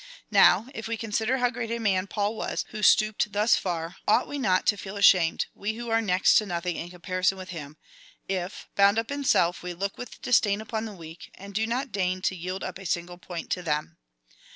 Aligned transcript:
Now, 0.31 0.65
if 0.73 0.87
we 0.87 0.97
consider 0.97 1.37
how 1.37 1.51
great 1.51 1.69
a 1.69 1.77
man 1.77 2.07
Paul 2.07 2.35
was, 2.35 2.65
who 2.69 2.81
stooped 2.81 3.31
thus 3.33 3.55
far, 3.55 3.97
ought 4.07 4.27
we 4.27 4.39
not 4.39 4.65
to 4.65 4.75
feel 4.75 4.97
ashamed— 4.97 5.45
we 5.53 5.73
who 5.75 5.91
are 5.91 6.01
next 6.01 6.39
to 6.39 6.47
nothing 6.47 6.75
in 6.75 6.89
comparison 6.89 7.37
with 7.37 7.49
him— 7.49 7.77
if, 8.27 8.67
bound 8.75 8.97
up 8.97 9.11
in 9.11 9.23
self, 9.23 9.61
we 9.61 9.75
look 9.75 9.99
with 9.99 10.19
disdain 10.23 10.59
upon 10.59 10.85
the 10.85 10.93
weak, 10.95 11.29
and 11.35 11.53
do 11.53 11.67
not 11.67 11.91
deign 11.91 12.23
to 12.23 12.35
yield 12.35 12.63
uj) 12.63 12.79
a 12.79 12.85
single 12.87 13.19
point 13.19 13.51
to 13.51 13.61
them 13.61 13.97